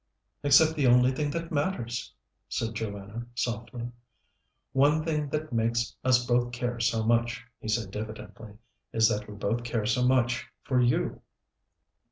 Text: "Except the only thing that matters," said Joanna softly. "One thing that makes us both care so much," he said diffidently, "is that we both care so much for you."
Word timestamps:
"Except 0.41 0.75
the 0.75 0.87
only 0.87 1.11
thing 1.11 1.29
that 1.29 1.51
matters," 1.51 2.11
said 2.49 2.73
Joanna 2.73 3.27
softly. 3.35 3.91
"One 4.73 5.03
thing 5.05 5.29
that 5.29 5.53
makes 5.53 5.95
us 6.03 6.25
both 6.25 6.51
care 6.51 6.79
so 6.79 7.03
much," 7.03 7.45
he 7.59 7.67
said 7.67 7.91
diffidently, 7.91 8.57
"is 8.91 9.07
that 9.09 9.29
we 9.29 9.35
both 9.35 9.63
care 9.63 9.85
so 9.85 10.03
much 10.03 10.47
for 10.63 10.81
you." 10.81 11.21